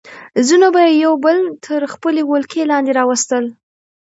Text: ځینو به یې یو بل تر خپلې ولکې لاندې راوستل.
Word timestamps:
ځینو 0.47 0.67
به 0.73 0.81
یې 0.85 0.93
یو 1.05 1.13
بل 1.25 1.37
تر 1.65 1.81
خپلې 1.93 2.21
ولکې 2.25 2.69
لاندې 2.71 2.91
راوستل. 2.99 3.45